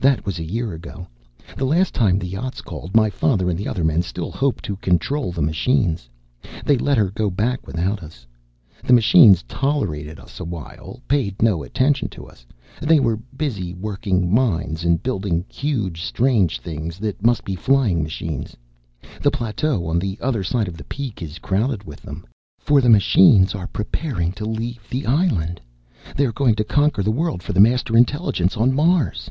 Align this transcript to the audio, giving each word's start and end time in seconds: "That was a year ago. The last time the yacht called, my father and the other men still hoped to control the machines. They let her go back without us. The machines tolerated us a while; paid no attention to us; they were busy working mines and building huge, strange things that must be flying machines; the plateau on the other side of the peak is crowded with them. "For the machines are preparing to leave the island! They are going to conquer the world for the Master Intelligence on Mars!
"That 0.00 0.24
was 0.24 0.38
a 0.38 0.44
year 0.44 0.74
ago. 0.74 1.08
The 1.56 1.64
last 1.66 1.92
time 1.92 2.20
the 2.20 2.28
yacht 2.28 2.64
called, 2.64 2.94
my 2.94 3.10
father 3.10 3.50
and 3.50 3.58
the 3.58 3.66
other 3.66 3.82
men 3.82 4.02
still 4.02 4.30
hoped 4.30 4.64
to 4.66 4.76
control 4.76 5.32
the 5.32 5.42
machines. 5.42 6.08
They 6.64 6.78
let 6.78 6.96
her 6.96 7.10
go 7.10 7.30
back 7.30 7.66
without 7.66 8.00
us. 8.04 8.24
The 8.84 8.92
machines 8.92 9.42
tolerated 9.48 10.20
us 10.20 10.38
a 10.38 10.44
while; 10.44 11.00
paid 11.08 11.42
no 11.42 11.64
attention 11.64 12.08
to 12.10 12.26
us; 12.28 12.46
they 12.80 13.00
were 13.00 13.16
busy 13.36 13.74
working 13.74 14.32
mines 14.32 14.84
and 14.84 15.02
building 15.02 15.44
huge, 15.48 16.04
strange 16.04 16.60
things 16.60 17.00
that 17.00 17.24
must 17.24 17.42
be 17.44 17.56
flying 17.56 18.00
machines; 18.04 18.56
the 19.20 19.32
plateau 19.32 19.84
on 19.88 19.98
the 19.98 20.16
other 20.20 20.44
side 20.44 20.68
of 20.68 20.76
the 20.76 20.84
peak 20.84 21.22
is 21.22 21.40
crowded 21.40 21.82
with 21.82 22.02
them. 22.02 22.24
"For 22.60 22.80
the 22.80 22.88
machines 22.88 23.52
are 23.52 23.66
preparing 23.66 24.30
to 24.34 24.44
leave 24.44 24.88
the 24.88 25.06
island! 25.06 25.60
They 26.14 26.24
are 26.24 26.32
going 26.32 26.54
to 26.54 26.64
conquer 26.64 27.02
the 27.02 27.10
world 27.10 27.42
for 27.42 27.52
the 27.52 27.60
Master 27.60 27.96
Intelligence 27.96 28.56
on 28.56 28.72
Mars! 28.72 29.28